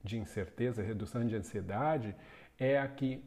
de 0.04 0.18
incerteza, 0.18 0.82
redução 0.84 1.26
de 1.26 1.34
ansiedade, 1.34 2.14
é 2.56 2.78
a 2.78 2.86
que 2.86 3.24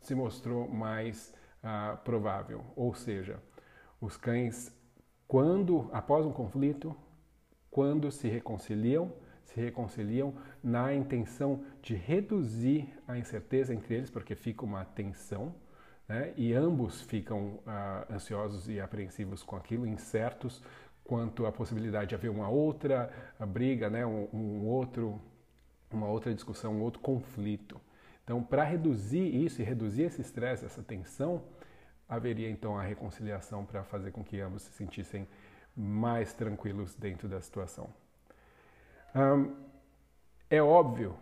se 0.00 0.12
mostrou 0.12 0.68
mais 0.68 1.32
uh, 1.62 1.96
provável. 1.98 2.64
Ou 2.74 2.94
seja, 2.94 3.40
os 4.00 4.16
cães, 4.16 4.74
quando 5.28 5.88
após 5.92 6.26
um 6.26 6.32
conflito, 6.32 6.96
quando 7.72 8.12
se 8.12 8.28
reconciliam, 8.28 9.10
se 9.46 9.58
reconciliam 9.58 10.34
na 10.62 10.94
intenção 10.94 11.64
de 11.80 11.94
reduzir 11.94 12.86
a 13.08 13.16
incerteza 13.16 13.74
entre 13.74 13.94
eles, 13.94 14.10
porque 14.10 14.36
fica 14.36 14.62
uma 14.62 14.84
tensão, 14.84 15.54
né? 16.06 16.34
e 16.36 16.52
ambos 16.52 17.00
ficam 17.00 17.58
ah, 17.66 18.06
ansiosos 18.10 18.68
e 18.68 18.78
apreensivos 18.78 19.42
com 19.42 19.56
aquilo, 19.56 19.86
incertos 19.86 20.62
quanto 21.02 21.46
à 21.46 21.50
possibilidade 21.50 22.10
de 22.10 22.14
haver 22.14 22.30
uma 22.30 22.48
outra 22.48 23.10
briga, 23.48 23.88
né? 23.88 24.04
um, 24.04 24.28
um 24.34 24.66
outro, 24.66 25.18
uma 25.90 26.08
outra 26.08 26.32
discussão, 26.34 26.74
um 26.74 26.82
outro 26.82 27.00
conflito. 27.00 27.80
Então, 28.22 28.42
para 28.42 28.64
reduzir 28.64 29.34
isso 29.34 29.62
e 29.62 29.64
reduzir 29.64 30.02
esse 30.02 30.20
estresse, 30.20 30.66
essa 30.66 30.82
tensão, 30.82 31.42
haveria 32.06 32.50
então 32.50 32.78
a 32.78 32.82
reconciliação 32.82 33.64
para 33.64 33.82
fazer 33.82 34.10
com 34.10 34.22
que 34.22 34.38
ambos 34.40 34.62
se 34.62 34.72
sentissem 34.72 35.26
mais 35.76 36.32
tranquilos 36.32 36.94
dentro 36.94 37.28
da 37.28 37.40
situação. 37.40 37.88
Um, 39.14 39.54
é 40.48 40.62
óbvio 40.62 41.14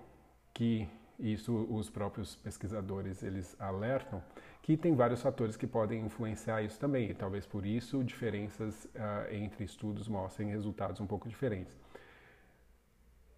que 0.52 0.88
isso 1.18 1.66
os 1.70 1.90
próprios 1.90 2.36
pesquisadores 2.36 3.22
eles 3.22 3.54
alertam 3.60 4.22
que 4.62 4.76
tem 4.76 4.94
vários 4.94 5.22
fatores 5.22 5.56
que 5.56 5.66
podem 5.66 6.04
influenciar 6.04 6.62
isso 6.62 6.78
também 6.78 7.10
e 7.10 7.14
talvez 7.14 7.46
por 7.46 7.64
isso 7.66 8.04
diferenças 8.04 8.84
uh, 8.86 9.32
entre 9.32 9.64
estudos 9.64 10.08
mostrem 10.08 10.48
resultados 10.48 11.00
um 11.00 11.06
pouco 11.06 11.28
diferentes. 11.28 11.76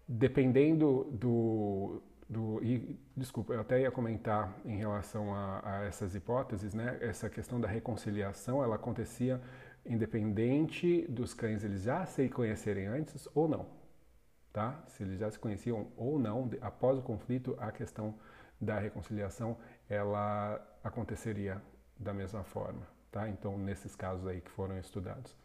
Dependendo 0.07 1.05
do, 1.11 2.01
do 2.29 2.63
e, 2.63 2.99
desculpa, 3.15 3.53
eu 3.53 3.61
até 3.61 3.81
ia 3.81 3.91
comentar 3.91 4.53
em 4.65 4.77
relação 4.77 5.33
a, 5.33 5.61
a 5.63 5.85
essas 5.85 6.13
hipóteses, 6.13 6.73
né? 6.73 6.97
Essa 7.01 7.29
questão 7.29 7.59
da 7.59 7.67
reconciliação, 7.67 8.63
ela 8.63 8.75
acontecia 8.75 9.41
independente 9.85 11.05
dos 11.07 11.33
cães 11.33 11.63
eles 11.63 11.83
já 11.83 12.05
se 12.05 12.29
conhecerem 12.29 12.87
antes 12.87 13.27
ou 13.33 13.47
não, 13.47 13.65
tá? 14.51 14.83
Se 14.87 15.03
eles 15.03 15.19
já 15.19 15.29
se 15.29 15.39
conheciam 15.39 15.91
ou 15.97 16.17
não 16.17 16.49
após 16.61 16.97
o 16.97 17.01
conflito, 17.01 17.55
a 17.59 17.71
questão 17.71 18.15
da 18.59 18.79
reconciliação 18.79 19.57
ela 19.89 20.61
aconteceria 20.83 21.61
da 21.97 22.13
mesma 22.13 22.43
forma, 22.43 22.87
tá? 23.11 23.27
Então 23.29 23.57
nesses 23.57 23.95
casos 23.95 24.25
aí 24.27 24.41
que 24.41 24.51
foram 24.51 24.77
estudados. 24.77 25.35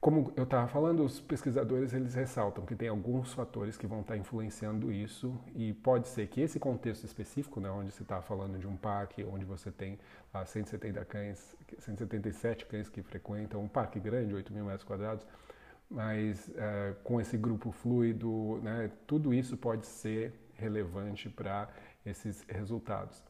Como 0.00 0.32
eu 0.36 0.44
estava 0.44 0.68
falando, 0.68 1.02
os 1.04 1.20
pesquisadores 1.20 1.92
eles 1.92 2.14
ressaltam 2.14 2.64
que 2.64 2.76
tem 2.76 2.88
alguns 2.88 3.32
fatores 3.32 3.76
que 3.76 3.86
vão 3.86 4.00
estar 4.00 4.14
tá 4.14 4.18
influenciando 4.18 4.92
isso 4.92 5.36
e 5.56 5.72
pode 5.72 6.06
ser 6.06 6.28
que 6.28 6.40
esse 6.40 6.60
contexto 6.60 7.04
específico, 7.04 7.60
né, 7.60 7.68
onde 7.68 7.90
você 7.90 8.02
está 8.02 8.22
falando 8.22 8.58
de 8.58 8.66
um 8.66 8.76
parque, 8.76 9.24
onde 9.24 9.44
você 9.44 9.72
tem 9.72 9.98
ah, 10.32 10.46
170 10.46 11.04
cães, 11.04 11.56
177 11.80 12.66
cães 12.66 12.88
que 12.88 13.02
frequentam, 13.02 13.60
um 13.60 13.68
parque 13.68 13.98
grande, 13.98 14.34
8 14.34 14.52
mil 14.52 14.64
metros 14.64 14.84
quadrados, 14.84 15.26
mas 15.90 16.48
eh, 16.54 16.94
com 17.02 17.20
esse 17.20 17.36
grupo 17.36 17.72
fluido, 17.72 18.60
né, 18.62 18.90
tudo 19.06 19.32
isso 19.32 19.56
pode 19.56 19.86
ser 19.86 20.32
relevante 20.54 21.28
para 21.28 21.68
esses 22.04 22.44
resultados. 22.48 23.22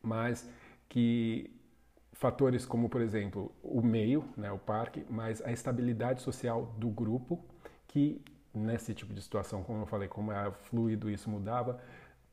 Mas 0.00 0.48
que 0.88 1.50
fatores 2.18 2.66
como, 2.66 2.88
por 2.88 3.00
exemplo, 3.00 3.50
o 3.62 3.80
meio, 3.80 4.24
né, 4.36 4.50
o 4.50 4.58
parque, 4.58 5.06
mas 5.08 5.40
a 5.42 5.52
estabilidade 5.52 6.20
social 6.20 6.74
do 6.76 6.88
grupo, 6.90 7.42
que 7.86 8.20
nesse 8.52 8.92
tipo 8.92 9.14
de 9.14 9.22
situação, 9.22 9.62
como 9.62 9.82
eu 9.82 9.86
falei, 9.86 10.08
como 10.08 10.32
era 10.32 10.50
fluido, 10.50 11.08
isso 11.08 11.30
mudava, 11.30 11.80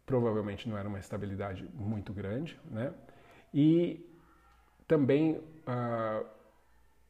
provavelmente 0.04 0.68
não 0.68 0.76
era 0.76 0.90
uma 0.90 0.98
estabilidade 0.98 1.70
muito 1.74 2.12
grande, 2.12 2.60
né? 2.66 2.94
E 3.54 4.04
também 4.88 5.38
uh, 5.38 6.26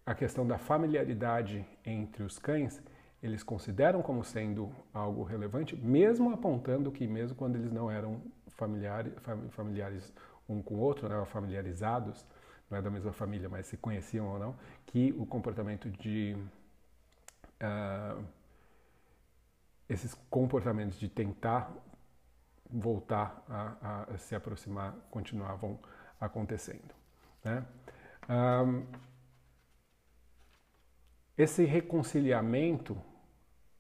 a 0.06 0.14
questão 0.14 0.46
da 0.46 0.58
familiaridade 0.58 1.66
entre 1.86 2.24
os 2.24 2.38
cães, 2.38 2.82
eles 3.24 3.42
consideram 3.42 4.02
como 4.02 4.22
sendo 4.24 4.70
algo 4.94 5.24
relevante, 5.24 5.78
mesmo 5.78 6.32
apontando 6.34 6.92
que 6.92 7.08
mesmo 7.08 7.38
quando 7.38 7.56
eles 7.56 7.72
não 7.72 7.90
eram 7.90 8.22
familiares, 8.50 9.14
familiares 9.52 10.14
um 10.48 10.62
com 10.62 10.76
o 10.76 10.80
outro, 10.80 11.08
né, 11.10 11.24
familiarizados, 11.26 12.26
não 12.70 12.78
é 12.78 12.82
da 12.82 12.90
mesma 12.90 13.12
família, 13.14 13.48
mas 13.50 13.68
se 13.68 13.78
conheciam 13.78 14.28
ou 14.28 14.40
não, 14.40 14.56
que 14.86 15.14
o 15.18 15.26
comportamento 15.26 15.90
de 15.90 16.36
uh, 17.62 18.24
esses 19.88 20.14
comportamentos 20.30 21.00
de 21.00 21.08
tentar 21.08 21.72
voltar 22.70 23.44
a, 23.48 24.06
a, 24.14 24.18
se 24.18 24.36
aproximar 24.36 24.96
continuavam 25.12 25.80
acontecendo. 26.20 26.94
Né? 27.44 27.66
Um, 28.28 28.86
esse 31.38 31.66
reconciliamento, 31.66 32.98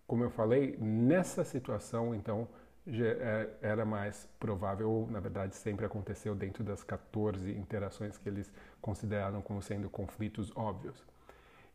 como 0.05 0.23
eu 0.23 0.29
falei, 0.29 0.77
nessa 0.77 1.43
situação, 1.43 2.13
então, 2.13 2.47
era 3.61 3.85
mais 3.85 4.27
provável, 4.39 4.89
ou 4.89 5.09
na 5.09 5.19
verdade 5.19 5.55
sempre 5.55 5.85
aconteceu 5.85 6.35
dentro 6.35 6.63
das 6.63 6.83
14 6.83 7.51
interações 7.51 8.17
que 8.17 8.29
eles 8.29 8.51
consideraram 8.81 9.41
como 9.41 9.61
sendo 9.61 9.89
conflitos 9.89 10.51
óbvios, 10.55 11.03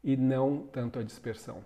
e 0.05 0.17
não 0.17 0.67
tanto 0.69 0.99
a 0.99 1.03
dispersão. 1.03 1.65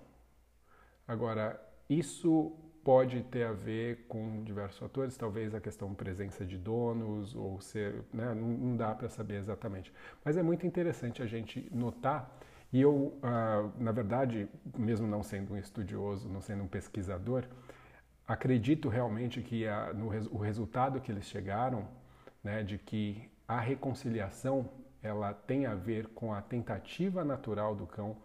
Agora, 1.06 1.60
isso 1.88 2.56
pode 2.82 3.22
ter 3.24 3.44
a 3.44 3.52
ver 3.52 4.04
com 4.08 4.42
diversos 4.44 4.78
fatores, 4.78 5.16
talvez 5.16 5.54
a 5.54 5.60
questão 5.60 5.94
presença 5.94 6.44
de 6.44 6.58
donos, 6.58 7.34
ou 7.34 7.60
ser, 7.60 8.04
né, 8.12 8.34
não, 8.34 8.76
dá 8.76 8.94
para 8.94 9.08
saber 9.08 9.36
exatamente. 9.36 9.92
Mas 10.22 10.36
é 10.36 10.42
muito 10.42 10.66
interessante 10.66 11.22
a 11.22 11.26
gente 11.26 11.66
notar, 11.72 12.38
e 12.72 12.80
eu, 12.80 12.92
uh, 12.94 13.72
na 13.78 13.92
verdade, 13.92 14.48
mesmo 14.76 15.06
não 15.06 15.22
sendo 15.22 15.54
um 15.54 15.56
estudioso, 15.56 16.28
não 16.28 16.42
sendo 16.42 16.64
um 16.64 16.68
pesquisador, 16.68 17.44
acredito 18.26 18.88
realmente 18.88 19.42
que 19.42 19.66
a, 19.66 19.92
no, 19.92 20.06
o 20.30 20.38
resultado 20.38 21.00
que 21.00 21.12
eles 21.12 21.26
chegaram, 21.26 21.86
né, 22.42 22.62
de 22.62 22.78
que 22.78 23.30
a 23.46 23.60
reconciliação 23.60 24.68
ela 25.02 25.34
tem 25.34 25.66
a 25.66 25.74
ver 25.74 26.08
com 26.08 26.32
a 26.32 26.40
tentativa 26.40 27.24
natural 27.24 27.74
do 27.74 27.86
cão 27.86 28.16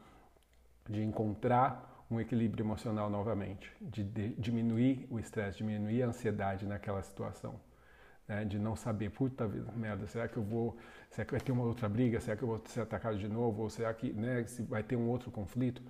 de 0.87 1.03
encontrar 1.03 2.05
um 2.09 2.19
equilíbrio 2.19 2.63
emocional 2.63 3.09
novamente, 3.09 3.71
de, 3.79 4.03
de 4.03 4.29
diminuir 4.29 5.05
o 5.11 5.19
estresse, 5.19 5.57
diminuir 5.57 6.01
a 6.01 6.07
ansiedade 6.07 6.65
naquela 6.65 7.03
situação, 7.03 7.59
né, 8.27 8.45
de 8.45 8.57
não 8.57 8.75
saber, 8.75 9.11
puta 9.11 9.47
merda, 9.47 10.07
será 10.07 10.27
que 10.27 10.37
eu 10.37 10.43
vou, 10.43 10.77
será 11.11 11.25
que 11.25 11.31
vai 11.31 11.41
ter 11.41 11.51
uma 11.51 11.63
outra 11.63 11.87
briga, 11.87 12.19
será 12.19 12.35
que 12.35 12.43
eu 12.43 12.47
vou 12.47 12.61
ser 12.65 12.81
atacado 12.81 13.17
de 13.17 13.27
novo, 13.27 13.61
ou 13.61 13.69
será 13.69 13.93
que 13.93 14.11
né, 14.13 14.43
vai 14.67 14.81
ter 14.81 14.95
um 14.95 15.07
outro 15.07 15.29
conflito, 15.29 15.83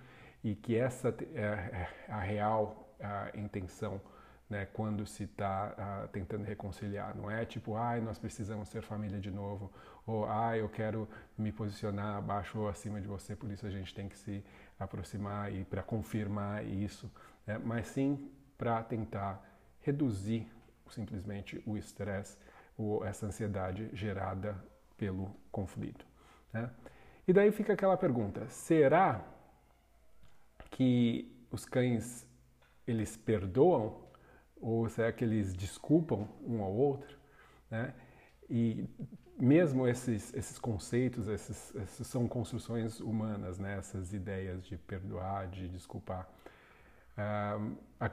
e 0.43 0.55
que 0.55 0.75
essa 0.75 1.15
é, 1.33 1.41
é 1.41 1.89
a 2.09 2.19
real 2.19 2.88
a 3.01 3.31
intenção 3.33 4.01
né, 4.49 4.67
quando 4.73 5.05
se 5.05 5.23
está 5.25 6.07
tentando 6.11 6.43
reconciliar. 6.43 7.15
Não 7.15 7.29
é 7.29 7.45
tipo, 7.45 7.75
ai, 7.75 8.01
nós 8.01 8.17
precisamos 8.17 8.69
ser 8.69 8.81
família 8.81 9.19
de 9.19 9.29
novo, 9.29 9.71
ou 10.05 10.25
ai, 10.25 10.61
eu 10.61 10.69
quero 10.69 11.07
me 11.37 11.51
posicionar 11.51 12.17
abaixo 12.17 12.59
ou 12.59 12.67
acima 12.67 12.99
de 12.99 13.07
você, 13.07 13.35
por 13.35 13.51
isso 13.51 13.65
a 13.67 13.69
gente 13.69 13.93
tem 13.93 14.09
que 14.09 14.17
se 14.17 14.43
aproximar 14.79 15.53
e 15.53 15.63
para 15.63 15.83
confirmar 15.83 16.65
isso, 16.65 17.11
né, 17.45 17.59
mas 17.63 17.87
sim 17.87 18.31
para 18.57 18.81
tentar 18.83 19.41
reduzir 19.81 20.47
simplesmente 20.89 21.61
o 21.65 21.77
estresse 21.77 22.37
ou 22.77 23.05
essa 23.05 23.25
ansiedade 23.25 23.89
gerada 23.93 24.55
pelo 24.97 25.35
conflito. 25.51 26.05
Né? 26.51 26.69
E 27.27 27.33
daí 27.33 27.51
fica 27.51 27.73
aquela 27.73 27.95
pergunta: 27.95 28.47
será 28.49 29.23
que 30.71 31.31
os 31.51 31.65
cães 31.65 32.27
eles 32.89 33.15
perdoam 33.15 33.97
ou 34.59 34.89
será 34.89 35.11
que 35.11 35.23
eles 35.23 35.53
desculpam 35.53 36.27
um 36.45 36.61
ao 36.61 36.73
outro? 36.73 37.17
Né? 37.69 37.93
E 38.49 38.85
mesmo 39.37 39.87
esses, 39.87 40.33
esses 40.33 40.59
conceitos, 40.59 41.27
esses, 41.27 41.73
esses 41.75 42.07
são 42.07 42.27
construções 42.27 42.99
humanas, 42.99 43.57
né? 43.57 43.77
essas 43.77 44.13
ideias 44.13 44.65
de 44.65 44.77
perdoar, 44.77 45.47
de 45.47 45.67
desculpar. 45.69 46.27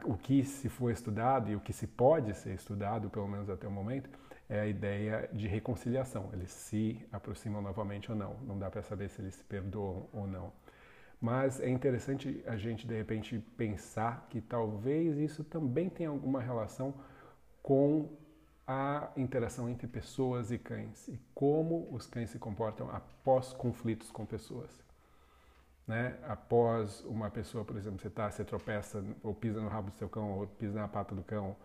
O 0.04 0.16
que 0.16 0.44
se 0.44 0.68
foi 0.68 0.92
estudado 0.92 1.50
e 1.50 1.56
o 1.56 1.60
que 1.60 1.72
se 1.72 1.86
pode 1.86 2.34
ser 2.34 2.54
estudado, 2.54 3.08
pelo 3.08 3.28
menos 3.28 3.48
até 3.48 3.66
o 3.66 3.70
momento, 3.70 4.10
é 4.48 4.60
a 4.60 4.66
ideia 4.66 5.28
de 5.32 5.46
reconciliação. 5.46 6.30
Eles 6.32 6.50
se 6.50 7.04
aproximam 7.12 7.62
novamente 7.62 8.10
ou 8.10 8.16
não. 8.16 8.34
Não 8.42 8.58
dá 8.58 8.70
para 8.70 8.82
saber 8.82 9.08
se 9.08 9.20
eles 9.20 9.34
se 9.34 9.44
perdoam 9.44 10.08
ou 10.12 10.26
não. 10.26 10.52
Mas 11.20 11.60
é 11.60 11.68
interessante 11.68 12.42
a 12.46 12.56
gente, 12.56 12.86
de 12.86 12.94
repente, 12.94 13.38
pensar 13.56 14.26
que 14.28 14.40
talvez 14.40 15.16
isso 15.16 15.42
também 15.42 15.88
tenha 15.88 16.10
alguma 16.10 16.40
relação 16.40 16.94
com 17.62 18.08
a 18.66 19.10
interação 19.16 19.68
entre 19.68 19.86
pessoas 19.86 20.50
e 20.50 20.58
cães 20.58 21.06
e 21.08 21.18
como 21.34 21.88
os 21.92 22.06
cães 22.06 22.30
se 22.30 22.38
comportam 22.38 22.90
após 22.90 23.52
conflitos 23.52 24.10
com 24.10 24.26
pessoas. 24.26 24.84
Né? 25.86 26.18
Após 26.26 27.04
uma 27.04 27.30
pessoa, 27.30 27.64
por 27.64 27.76
exemplo, 27.76 28.00
você 28.00 28.10
tá, 28.10 28.28
você 28.30 28.44
tropeça 28.44 29.04
ou 29.22 29.32
pisa 29.32 29.60
no 29.60 29.68
rabo 29.68 29.90
do 29.90 29.96
seu 29.96 30.08
cão 30.08 30.32
ou 30.32 30.46
pisa 30.46 30.80
na 30.80 30.88
pata 30.88 31.14
do 31.14 31.22
cão 31.22 31.56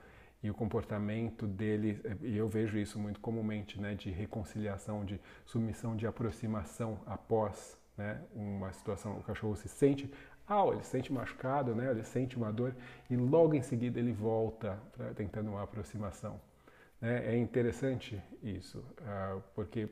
e 0.43 0.50
o 0.50 0.53
comportamento 0.53 1.48
dele, 1.48 2.01
e 2.22 2.38
eu 2.38 2.48
vejo 2.48 2.77
isso 2.77 3.00
muito 3.00 3.20
comumente, 3.20 3.79
né, 3.79 3.93
de 3.93 4.10
reconciliação, 4.10 5.05
de 5.05 5.20
submissão, 5.46 5.96
de 5.96 6.08
aproximação 6.08 7.00
após 7.05 7.77
né, 8.01 8.20
uma 8.34 8.74
situação, 8.74 9.17
o 9.17 9.24
cachorro 9.24 9.55
se 9.55 9.70
sente, 9.70 10.12
ah, 10.48 10.65
ele 10.67 10.84
se 10.84 10.89
sente 10.89 11.13
machucado, 11.13 11.75
né, 11.75 11.91
ele 11.91 12.03
sente 12.03 12.36
uma 12.36 12.51
dor 12.51 12.75
e 13.10 13.15
logo 13.15 13.53
em 13.53 13.62
seguida 13.62 14.00
ele 14.00 14.12
volta 14.12 14.79
pra, 14.91 15.13
tentando 15.13 15.51
uma 15.51 15.63
aproximação. 15.63 16.41
Né? 17.00 17.34
É 17.34 17.38
interessante 17.38 18.22
isso, 18.41 18.79
uh, 18.79 19.41
porque 19.53 19.88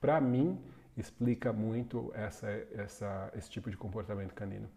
para 0.00 0.20
mim 0.20 0.60
explica 0.96 1.52
muito 1.52 2.10
essa, 2.14 2.48
essa, 2.74 3.32
esse 3.36 3.48
tipo 3.48 3.70
de 3.70 3.76
comportamento 3.76 4.34
canino. 4.34 4.68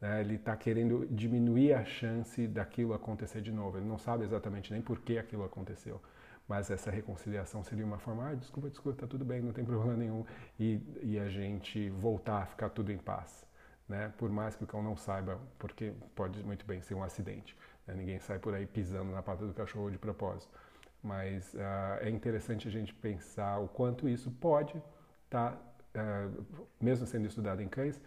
Né? 0.00 0.20
Ele 0.20 0.34
está 0.34 0.54
querendo 0.56 1.06
diminuir 1.10 1.72
a 1.72 1.84
chance 1.84 2.46
daquilo 2.46 2.92
acontecer 2.92 3.40
de 3.40 3.50
novo. 3.50 3.78
Ele 3.78 3.86
não 3.86 3.98
sabe 3.98 4.24
exatamente 4.24 4.72
nem 4.72 4.82
por 4.82 5.00
que 5.00 5.18
aquilo 5.18 5.44
aconteceu. 5.44 6.00
Mas 6.48 6.70
essa 6.70 6.90
reconciliação 6.90 7.62
seria 7.62 7.84
uma 7.84 7.98
forma, 7.98 8.30
ah, 8.30 8.34
desculpa, 8.34 8.70
desculpa, 8.70 8.96
está 8.96 9.06
tudo 9.06 9.22
bem, 9.22 9.42
não 9.42 9.52
tem 9.52 9.64
problema 9.64 9.94
nenhum. 9.94 10.24
E, 10.58 10.80
e 11.02 11.18
a 11.18 11.28
gente 11.28 11.90
voltar 11.90 12.42
a 12.42 12.46
ficar 12.46 12.70
tudo 12.70 12.90
em 12.90 12.96
paz. 12.96 13.44
Né? 13.86 14.10
Por 14.16 14.30
mais 14.30 14.56
que 14.56 14.64
o 14.64 14.66
cão 14.66 14.82
não 14.82 14.96
saiba, 14.96 15.38
porque 15.58 15.92
pode 16.14 16.42
muito 16.42 16.64
bem 16.64 16.80
ser 16.80 16.94
um 16.94 17.02
acidente. 17.02 17.54
Né? 17.86 17.94
Ninguém 17.94 18.18
sai 18.18 18.38
por 18.38 18.54
aí 18.54 18.66
pisando 18.66 19.12
na 19.12 19.22
pata 19.22 19.46
do 19.46 19.52
cachorro 19.52 19.90
de 19.90 19.98
propósito. 19.98 20.50
Mas 21.02 21.52
uh, 21.52 22.00
é 22.00 22.08
interessante 22.08 22.66
a 22.66 22.70
gente 22.70 22.94
pensar 22.94 23.58
o 23.58 23.68
quanto 23.68 24.08
isso 24.08 24.30
pode 24.30 24.82
estar, 25.26 25.52
tá, 25.92 26.00
uh, 26.00 26.66
mesmo 26.80 27.06
sendo 27.06 27.26
estudado 27.26 27.62
em 27.62 27.68
cães, 27.68 28.00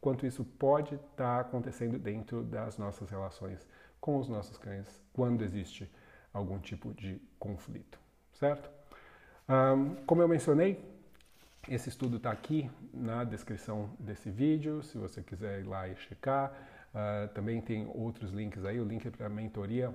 quanto 0.00 0.26
isso 0.26 0.44
pode 0.44 0.96
estar 0.96 1.14
tá 1.16 1.40
acontecendo 1.40 1.98
dentro 1.98 2.42
das 2.42 2.76
nossas 2.76 3.08
relações 3.08 3.66
com 4.00 4.18
os 4.18 4.28
nossos 4.28 4.58
cães 4.58 5.00
quando 5.14 5.42
existe 5.42 5.90
algum 6.34 6.58
tipo 6.58 6.92
de 6.92 7.18
conflito, 7.38 7.98
certo? 8.34 8.68
Um, 9.48 9.94
como 10.04 10.20
eu 10.20 10.28
mencionei, 10.28 10.84
esse 11.66 11.88
estudo 11.88 12.18
está 12.18 12.30
aqui 12.30 12.70
na 12.92 13.24
descrição 13.24 13.88
desse 13.98 14.30
vídeo, 14.30 14.82
se 14.82 14.98
você 14.98 15.22
quiser 15.22 15.60
ir 15.60 15.64
lá 15.64 15.88
e 15.88 15.96
checar. 15.96 16.52
Uh, 16.94 17.32
também 17.32 17.60
tem 17.62 17.90
outros 17.94 18.32
links 18.32 18.64
aí, 18.64 18.78
o 18.78 18.84
link 18.84 19.08
para 19.10 19.26
a 19.26 19.30
mentoria 19.30 19.94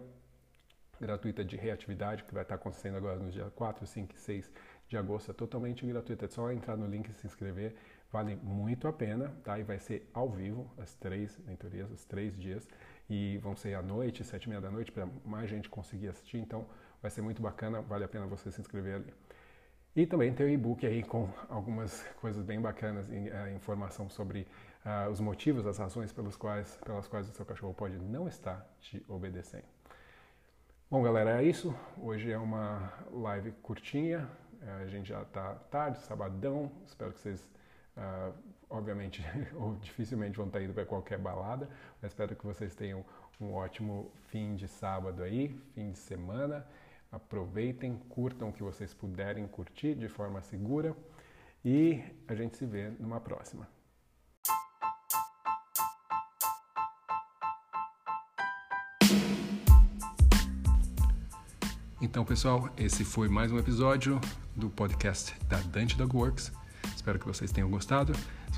gratuita 0.99 1.45
de 1.45 1.56
reatividade, 1.56 2.23
que 2.23 2.34
vai 2.34 2.43
estar 2.43 2.58
tá 2.58 2.62
acontecendo 2.62 2.97
agora 2.97 3.19
no 3.19 3.30
dia 3.30 3.49
4, 3.56 3.86
5 3.86 4.15
e 4.15 4.17
6 4.17 4.52
de 4.89 4.97
agosto, 4.97 5.32
é 5.32 5.34
totalmente 5.34 5.86
gratuita, 5.86 6.25
é 6.25 6.28
só 6.28 6.52
entrar 6.52 6.75
no 6.75 6.88
link 6.88 7.08
e 7.08 7.13
se 7.13 7.28
inscrever 7.28 7.75
vale 8.12 8.36
muito 8.36 8.88
a 8.88 8.93
pena, 8.93 9.32
tá? 9.43 9.60
E 9.60 9.63
vai 9.63 9.80
ser 9.80 10.10
ao 10.13 10.30
vivo, 10.30 10.71
as 10.78 10.95
três 10.95 11.38
mentorias, 11.45 11.91
os 11.91 12.06
três 12.06 12.38
dias, 12.38 12.67
e 13.10 13.38
vão 13.39 13.56
ser 13.56 13.74
à 13.74 13.82
noite, 13.82 14.24
sete 14.24 14.45
e 14.45 14.50
meia 14.50 14.62
da 14.62 14.69
noite, 14.69 14.91
para 14.91 15.08
mais 15.26 15.50
gente 15.50 15.69
conseguir 15.69 16.10
assistir, 16.10 16.38
então 16.38 16.65
vai 17.02 17.10
ser 17.10 17.22
muito 17.22 17.41
bacana, 17.41 17.82
vale 17.82 18.04
a 18.04 18.08
pena 18.08 18.26
você 18.28 18.52
se 18.52 18.62
inscrever 18.62 18.95
ali. 18.95 19.13
E 19.95 20.06
também 20.06 20.34
tem 20.34 20.45
o 20.45 20.50
e-book 20.50 20.86
aí 20.86 21.04
com 21.04 21.28
algumas 21.50 22.04
coisas 22.22 22.43
bem 22.43 22.62
bacanas, 22.62 23.08
uh, 23.08 23.56
informação 23.56 24.10
sobre 24.10 24.48
uh, 24.86 25.10
os 25.10 25.19
motivos, 25.19 25.65
as 25.65 25.78
razões 25.78 26.13
pelas 26.13 26.38
quais, 26.38 26.78
pelas 26.86 27.08
quais 27.08 27.28
o 27.28 27.32
seu 27.34 27.45
cachorro 27.45 27.74
pode 27.74 27.98
não 27.98 28.28
estar 28.28 28.65
te 28.80 29.04
obedecendo. 29.08 29.65
Bom, 30.89 31.02
galera, 31.02 31.41
é 31.41 31.43
isso. 31.43 31.76
Hoje 31.98 32.32
é 32.32 32.38
uma 32.38 32.93
live 33.12 33.52
curtinha. 33.63 34.30
A 34.82 34.88
gente 34.88 35.10
já 35.10 35.22
está 35.22 35.56
tarde, 35.72 36.00
sabadão. 36.00 36.72
Espero 36.86 37.12
que 37.12 37.19
vocês 37.19 37.50
Uh, 38.00 38.34
obviamente, 38.69 39.23
ou 39.55 39.75
dificilmente 39.75 40.38
vão 40.38 40.47
estar 40.47 40.62
indo 40.62 40.73
para 40.73 40.86
qualquer 40.86 41.17
balada, 41.17 41.69
mas 42.01 42.12
espero 42.12 42.36
que 42.36 42.45
vocês 42.45 42.75
tenham 42.75 43.03
um 43.39 43.53
ótimo 43.53 44.12
fim 44.27 44.55
de 44.55 44.67
sábado 44.67 45.23
aí, 45.23 45.58
fim 45.73 45.91
de 45.91 45.97
semana. 45.97 46.65
Aproveitem, 47.12 47.97
curtam 48.10 48.49
o 48.49 48.53
que 48.53 48.62
vocês 48.62 48.93
puderem 48.93 49.47
curtir 49.47 49.95
de 49.95 50.08
forma 50.08 50.41
segura 50.41 50.95
e 51.65 52.03
a 52.27 52.36
gente 52.36 52.55
se 52.55 52.65
vê 52.65 52.91
numa 52.99 53.19
próxima. 53.19 53.67
Então, 62.01 62.23
pessoal, 62.23 62.69
esse 62.77 63.03
foi 63.03 63.27
mais 63.27 63.51
um 63.51 63.58
episódio 63.58 64.21
do 64.55 64.69
podcast 64.69 65.38
da 65.47 65.58
Dante 65.58 65.97
Dog 65.97 66.15
Works. 66.15 66.51
Espero 66.95 67.19
que 67.19 67.25
vocês 67.25 67.51
tenham 67.51 67.69
gostado. 67.69 68.13